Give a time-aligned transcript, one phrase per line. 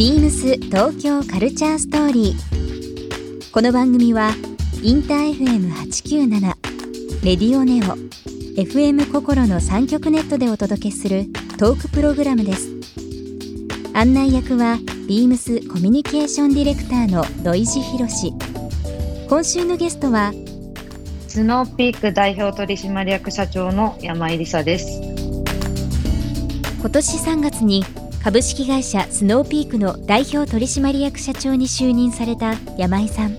[0.00, 3.52] ビームス東京カルチャーストーリー。
[3.52, 4.30] この番組は
[4.82, 6.40] インター FM897
[7.22, 7.98] レディオネオ
[8.58, 11.26] FM 心の三極ネットでお届けする
[11.58, 12.70] トークプログラムです。
[13.92, 18.32] 案内役はビームスコミュニケーションディレクターの土井博志。
[19.28, 20.32] 今週のゲストは
[21.28, 24.98] スノーピーク代表取締役社長の山井梨沙です。
[26.80, 27.84] 今年3月に
[28.22, 33.38] 株式会社スノーピークの代表取締役社長に就任された山井さん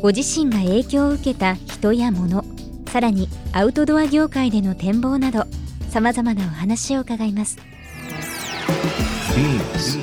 [0.00, 2.44] ご自身が影響を受けた人や物
[2.88, 5.44] さらにアウトドア業界での展望など
[5.90, 7.58] さまざまなお話を伺います
[9.34, 9.98] Beams.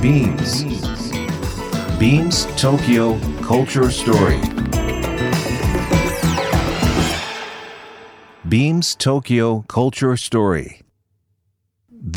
[0.00, 0.64] Beams.
[1.98, 4.38] Beams Tokyo Culture Story.
[8.48, 10.77] Beams Tokyo Culture Story.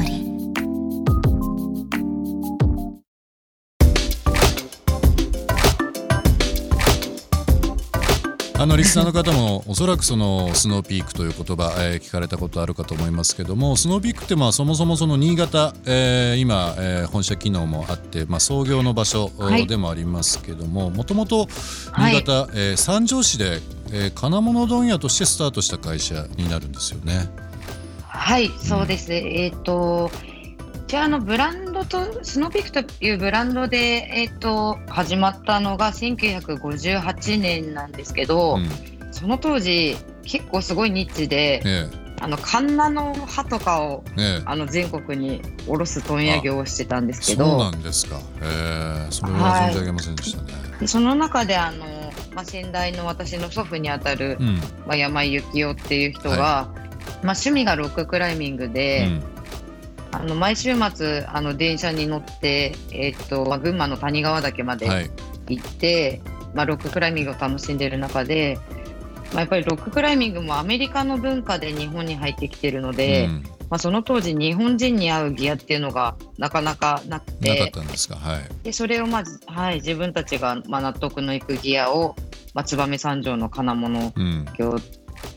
[8.61, 21.47] あのリスナーの方もおそらくそのスノーピークという言葉、えー聞かれたことあるかと思いますけどもスノーピークってまあそもそもその新潟、えー今、えー本社機能もあって、まあ、創業の場所はいでもありますけどももともと
[21.97, 23.61] 新潟、えー三条市で、
[23.93, 27.31] えー金物問屋としてスタートした会社になるんですよね。
[28.03, 29.11] はい、そうです。
[29.11, 30.11] えっ、と、
[30.91, 39.13] じゃあ、あの、ブランドと、スノーピークというブランドで、えっ、と、始まったのが1958年なんですけど、うん。
[39.13, 44.23] その当時、結構すごいニッチで、えあの、カンナの葉とかを、ええ。
[44.39, 48.19] えあの、全国に卸す問屋業をしてたんですけそうなど、んですか。
[48.41, 49.07] え。
[49.07, 50.51] ー、それは存じ上げませんでしたね。
[50.81, 51.85] でその中で、あの、
[52.35, 54.57] まあ、先代の私の祖父にあたる、うん。
[54.85, 56.63] まあ、山井幸雄っていう人が、は
[57.23, 59.40] まあ、趣味がロッククライミングで、うん
[60.11, 65.09] あの毎週末あの電車に乗って、えっとまあ、群馬の谷川岳まではい
[65.47, 66.21] 行って、
[66.53, 68.57] まあ、ロッククライミングを楽しんでいる中で、
[69.33, 78.15] まあ、やっぱりロッククライミングもアメリカの文化で日本に入ってきてるので、うんまあ、その当時日本人に合うギアっていうのがなかなかなくなかてったんですか？
[78.15, 78.41] はい。
[78.63, 82.15] でそれをまず、はい、自分たちが、まあ、納得のいくギアを、
[82.53, 84.45] まあ、燕三条の金物うん。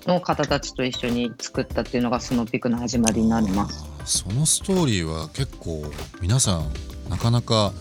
[0.06, 3.84] 業の方たちと一緒に作ったっていうのがスノーピークの始まりになります。
[4.04, 5.82] そのストーリーは結構
[6.20, 6.70] 皆さん
[7.08, 7.72] なかなか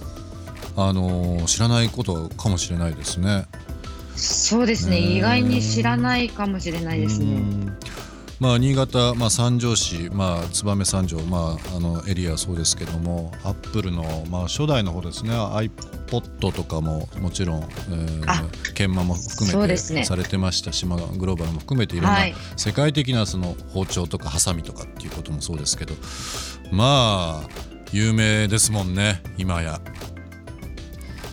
[0.76, 3.46] あのー知らないことかもしれないですね。
[4.16, 7.42] そうですね、意外に知らないかもしれないですうね。
[8.44, 18.44] んまあ、新潟、まあ、三条市、まあ、燕三条、まあ、あのエリアはそうですけどもアップルの、まあ、初代の方ですね iPod とかももちろん、えーあ
[18.74, 25.94] 研磨も含めてそうですねされてましたし、まあ、グローバルも含めていろんなはい世界的なその包丁とかハサミとかっていうこともそうですけど
[26.72, 27.50] まあ
[27.92, 29.80] 有名ですもんね今や。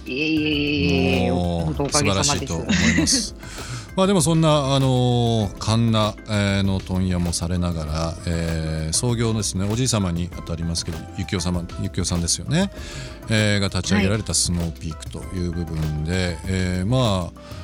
[0.06, 2.24] いえいえいえいえ、素晴ら。
[2.24, 2.66] しいと思い
[2.98, 3.34] ます。
[3.96, 9.68] まあでもそんなあのーカンナ、えーの問屋もされながら、えー創業ですね。
[9.70, 12.70] おじい様にあたりますけど幸男様幸男さんですよね、
[13.28, 17.60] えーが立ち上げられたスノーピークという部分で、えーまあ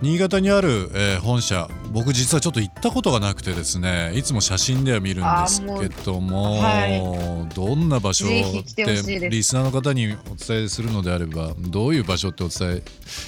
[0.00, 8.30] 新潟にある、えー本社僕実はちょっと行ったことがなくてですねいつも写真では見るんですけどもあーどんな場所っ
[8.74, 12.82] てリスナーの方にお伝えするのであればどういう場所ってお伝え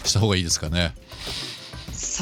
[0.07, 0.95] した方がいいですかね。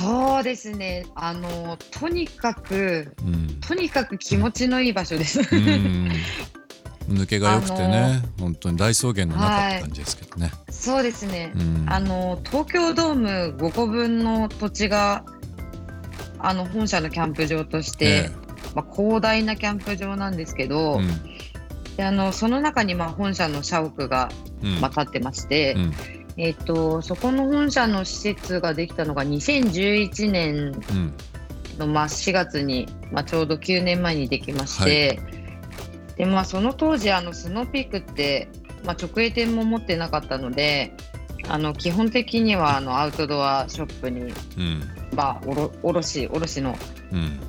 [0.00, 3.60] そうですね、あのとにかくうん。
[3.60, 5.40] とにかく気持ちのいい場所です。
[5.40, 6.12] うん。
[7.08, 10.50] 抜けが良くてあね本当に大草原の中って感じですけどね。
[10.70, 11.52] そうですね。
[11.54, 11.86] うん。
[11.88, 15.24] あの東京ドーム5個分の土地が
[16.38, 18.30] あの本社のキャンプ場として、え
[18.74, 21.08] まあ、広大なキャンプ場なんですけえど、うん。
[21.96, 24.28] であのその中にまあ本社の社屋が
[24.62, 24.80] うん。
[24.80, 31.14] まあ立ってまして、うんえっとそこの本社の施設ができたのが2011年うん。
[31.78, 35.20] のまあ4月に、まあ、ちょうど9年前にできまして、
[36.16, 38.48] でまあ、その当時あのスノーピークって、
[38.84, 40.92] まあ、直営店も持ってなかったので
[41.48, 44.32] あの基本的にはあのアウトドアショップに、うん。
[45.14, 46.76] まあ、おろ卸卸の
[47.12, 47.40] うん。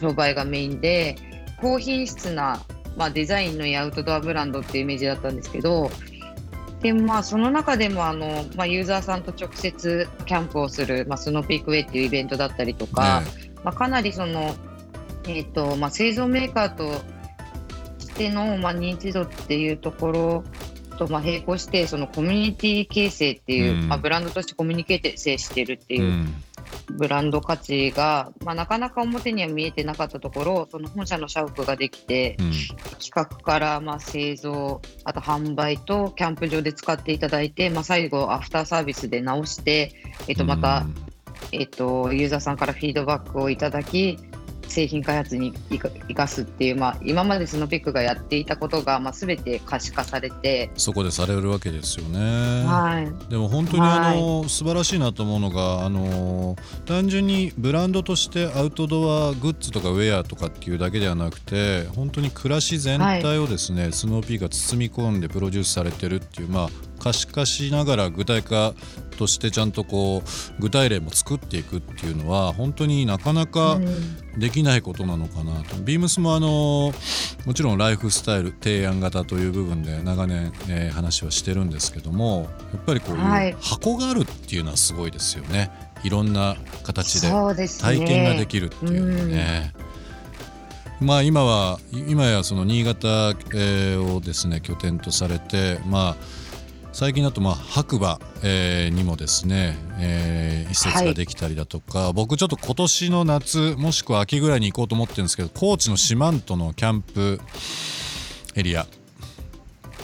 [0.00, 1.16] 商売がメインで
[1.60, 2.60] 高品質な、
[2.96, 5.90] まあ、デザインのいいアウトドアブランドっていうイメージだったんですけど
[6.84, 13.22] で、まあ、その中でもあの、まあ、ユーザーさんと直接キャンプをする、まあ、スノーピークウェイっていうイベントだったりとか、
[13.64, 14.54] まあ、かなりその
[15.26, 16.92] えーとまあ、製造メーカーと
[17.98, 20.44] しての、まあ、認知度っていうところ
[20.98, 23.88] と、まあ、並行してそのコミュニティ形成っていう、うん。
[23.88, 26.34] まあ、ブランドとしてコミュニケーションしてるっていう、うん
[26.90, 32.52] ブランド価値が、まあ、なかなか表には見えてなかったところその本社の社屋ができてうん。
[32.98, 39.92] 企画からまあ製造あと販売とキャンプ場で使っていただいて、まあ、最後アフターサービスで直して、
[40.28, 40.86] えっと、また、
[41.52, 44.18] えっと、ユーザーさんからフィードバックをいただき
[44.68, 52.64] 製品開発に生かすっていう、まあ、今までスノーピックがやっていたことが、まあ、全て可視化されて、そこでされるわけですよね。
[52.64, 56.56] はい、でも本当にあの、素晴らしいなと思うのがあの
[56.86, 68.72] 単純にブランドとしてアウトドアグッズとかウェアとかっていうだけではなくて本当に暮らし全体をですね、スノーピーが包み込んでプロデュースされてるっていうまあ可視化しながら具体化
[69.18, 74.40] としてちゃんとこう具体例も作っていくっていうのは本当になかなかうん。
[74.40, 75.76] できないことなのかなと。
[75.76, 76.92] ビームスもあの
[77.46, 83.50] もちろんライフスタイル提案型という部分で長年、えー話はしてるんですけどもやっぱりこうはい。
[83.50, 85.70] いう箱があるっていうのはすごいですよね。
[86.02, 89.72] いろんな形で体験ができるっていうのね。
[91.00, 96.16] まあ今は今やその新潟、えーをですね拠点とされてまあ
[96.94, 107.40] 最近だとまあ白馬、えーにもですね、えー施設ができたりだとか、僕ちょっと今年の夏もしくは秋ぐらいに行こうと思ってるんですけど高知の四万十のキャンプ
[108.54, 108.86] エリア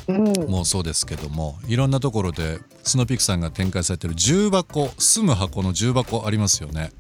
[0.09, 6.91] うんもそうですけどもいろんなところでスノーピークさんが展開されてる重箱住む箱の重箱ありますよね。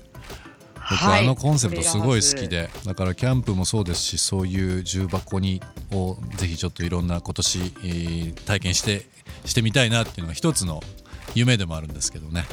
[0.90, 9.06] 僕、はいあのコンセプトすごい好きでだからキャンプもそうですしそういう重箱にをぜひちょっといろんな今年、えー体験して
[9.44, 10.82] してみたいなっていうのが一つの
[11.34, 12.44] 夢でもあるんですけどね、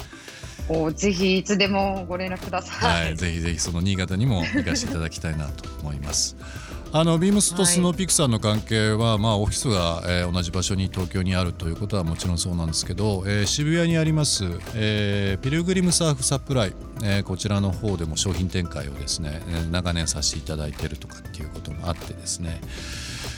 [0.70, 2.88] おぜひいつでもご連絡くださ。
[2.88, 6.36] はいい、ぜひぜひその新潟にも行かせていただきたいなと思います。
[6.94, 14.46] あのビームスとスノーピクサーの関係は、まあ、オフィスが、えー同じ場所に東京にあるということはもちろんそうなんですけど、えー渋谷にあります、
[14.76, 16.74] えーピルグリムサーフサプライ、
[17.04, 22.60] えーこちらの方でも商品展開をですね、えー長年させていただいているとかっていうこともあってですね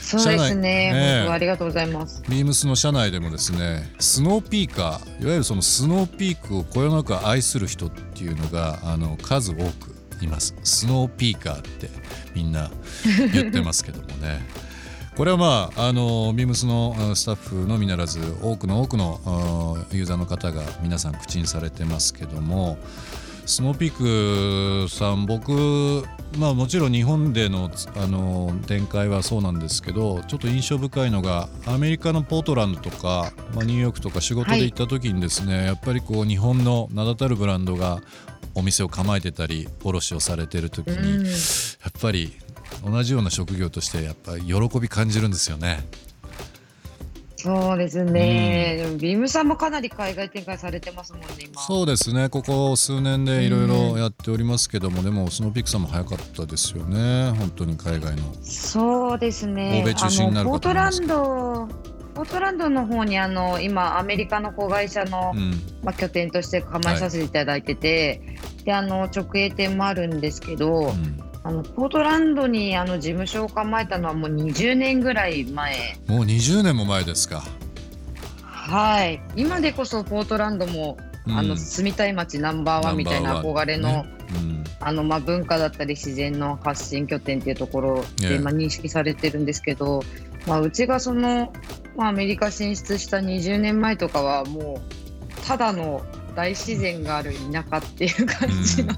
[0.02, 0.92] そうですね。
[0.92, 2.24] ね本当ありがとうございます。
[2.28, 10.56] ビームスの社内でもですねスノーピーカーいわゆるそのスノーピークをこよなく愛する人っていうのがあの数多くいます。
[10.64, 11.90] スノーピーカーって
[12.36, 12.72] みんな
[13.34, 14.42] 言ってますけどもね。
[15.16, 22.78] これはまああのビームスのスタッフのみならず多くの多くのユーザーの方が皆さん口にされてますけども
[23.46, 26.04] スノーピークさん僕
[26.38, 38.02] まあもちろん日本でのあの展開はそうなんですけどちょっと印象深いのがアメリカのポートランドとか、まあ、ニューヨークとか仕事で行った時にですね、やっぱりこう日本の名だたるブランドが
[38.60, 41.32] お店を構えてたり卸をされてる時に、うんや
[41.98, 42.34] っぱり
[42.86, 45.80] 同じような職業としてやっぱり喜び感じるんですよね。
[47.36, 48.76] そうですね。
[48.78, 51.62] でもビームさんもかなり海外展開されてますもんね今。
[51.62, 59.82] そうですねここ数年でいろいろやっておりますけども、でもスノーピークさんも早かったですよね本当に海外のそうですね。
[59.82, 61.68] 欧米中心になるポートランド、
[62.14, 65.52] ポートランドの方にあの今アメリカの子会社の、うん
[65.82, 68.38] まあ拠点として構えさせていただいてて、
[68.70, 75.98] であの直営店もあるんですけど、うんあのポートランドにあの事務所を構えたのはもう20年ぐらい前。
[76.06, 77.42] もう20年も前ですか。
[78.44, 79.22] はい。
[79.38, 90.02] 今でこそポートランドも、うんあの住みたい街ナンバーワンみたいな憧れの、ねうんあのまあ文化だったり自然の発信拠点っていうところええでまあ認識されてるんですけど、
[90.48, 91.54] まあ、うちがその、
[91.96, 96.06] まあ、アメリカ進出した20年前とかはもうただの
[96.40, 98.94] 大自然がある田舎っていう感じの、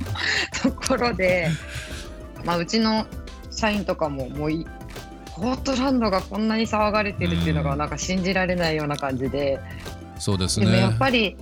[0.62, 1.48] ところで、
[2.45, 3.07] まあ、うちの
[3.50, 4.67] 社員とかももうい
[5.36, 7.67] ポートランドがこんなに騒がれてるっていうのうん。
[7.69, 9.60] がなんか信じられないような感じで。
[10.19, 11.36] そうですでもやねっぱり、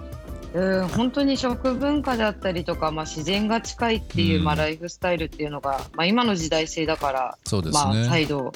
[0.54, 4.46] うん、本当に食文化だったりとか、まあ、自然が近いっていう、うん。
[4.46, 8.54] まあ、ライフスタイルっていうのが、まあ、今の時代性だから、そうですまあ、ね、再度、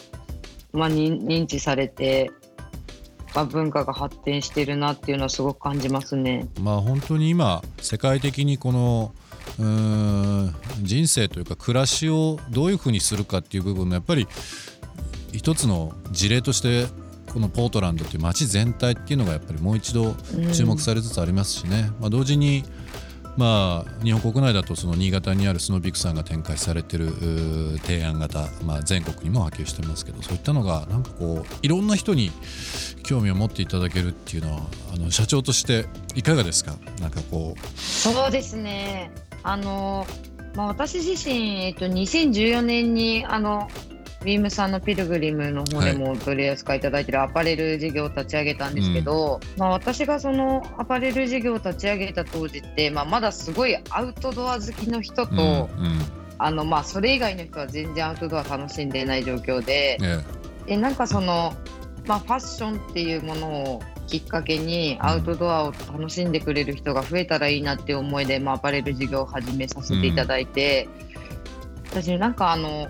[0.71, 2.31] まあ、認認知されて、
[3.35, 6.47] まあ、文化が発展してるなっていうのはすごく感じますね。
[6.61, 9.13] まあ本当に今世界的にこの
[9.59, 14.27] うん人生というか暮らしをどういうふうにするかっていう部分もやっぱり
[15.31, 16.85] 一つの事例として
[17.31, 20.15] このポートランドっていう街全体っていうのがやっぱりもう一度
[20.53, 22.63] 注目されつつありますしね、まあ、同時に
[23.35, 27.11] まあ、日本国内だとその新潟にあるスノービックさんが展開されてる
[27.79, 32.31] 提案型、まあ、全国にも波及してますけどそういったのがなんかこういろんな人に
[33.03, 34.61] 興味を持っていただけるっていうのは
[34.93, 35.85] あの社長として
[36.15, 36.75] いかがですか？
[37.01, 37.79] なんかこう。
[37.79, 39.11] そうですね。
[39.41, 40.05] あの
[40.55, 43.67] まあ、私自身、えっと、2014年にあの
[44.23, 56.23] ビームさんのピルグリムの方でも取り扱いいただいているアパレル事業を立ち上げたんですけど、まあ、私がそのアパレル事業を立ち上げた当時って、まあ、まだすごいアウトドア好きの人と、うんうん。
[56.39, 60.23] あのまあ、それ以外の人は全然アウトドア楽しんでいない状況で、え
[60.65, 61.53] でなんかその、
[62.05, 70.89] まあ、ファッションっていうものをきっかけにアウトドアを楽しんでくれる人が増えたらいいなっていう思いで、まあ、アパレル事業を始めさせていただいて、
[71.91, 72.89] 私なんかあの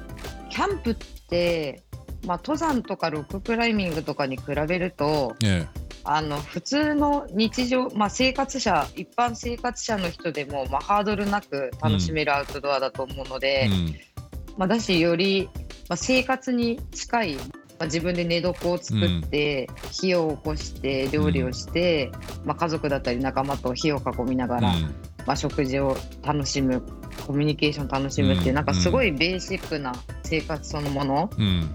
[0.49, 1.05] キャンプって、
[2.25, 5.83] まあ、登山とかロッククライミングとかに比べるとええ。
[6.05, 13.65] あの普通の日常、まあ、生活者一般生活者の人でも、まあ、ハードルなく楽しめるアウトドアだと思うので。
[13.65, 13.95] えうん。
[14.57, 15.49] まあ、だしより、
[15.89, 17.41] まあ、生活に近い、ま
[17.79, 22.11] あ、自分で寝床を作って、火を起こして料理をして、
[22.45, 26.81] まあ、家族だったり仲間と火を囲みながら、うんまあ、食事を楽しむ
[27.25, 28.55] コミュニケーション楽しむっていう、うん。
[28.55, 31.69] なんかすごいベーシックな生活そのもの、うん。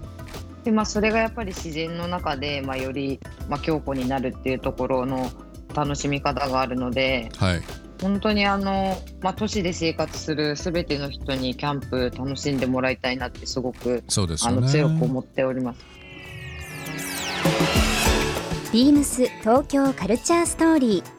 [0.63, 5.31] でまあ、それがやっぱり自然の中で、まあ、より、まあ、強固になるっていうところの
[5.73, 7.61] 楽しみ方があるのではい。
[8.01, 14.67] 本当にあの、まあ、都市で生活するすべての人にキャンプ楽しんでもらいたいなってすごくあのそうですよね。
[14.69, 15.79] 強く思っております。
[18.71, 21.18] ビームス東京カルチャーストーリー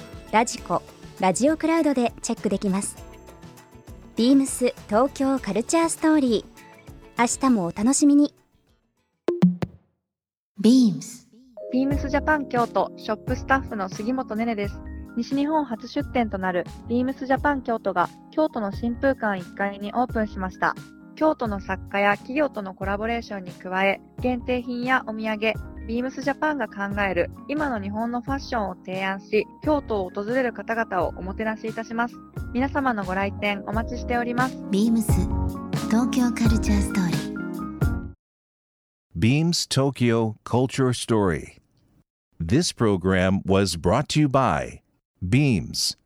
[0.31, 0.81] ラジコ
[1.19, 2.95] ラジオクラウドでチェックできます
[4.15, 8.33] ビームス東京カルチャーストーリー明日もお楽しみに
[10.63, 11.21] Beams
[11.73, 14.77] ビームスジャパン京都ショップスタッフの杉本ねねです。
[15.15, 20.75] 西日本初出店となるビームスジャパン京都が京都の新風館1階にオープンしました。
[21.15, 25.53] 京都の作家や企業とのコラボレーションに加え、限定品やお土産、
[25.91, 32.15] ビームスジャパンが考える今の日本のファッションを提案し、京都を訪れる方々をおもてなしいたします。
[32.53, 34.55] 皆様のご来店お待ちしております。
[34.71, 35.03] Beams
[35.89, 37.33] 東京カルチャーストーリー
[39.19, 41.57] Beams Tokyo Culture Story.
[42.39, 44.79] This program was brought to you by
[45.21, 45.97] Beams.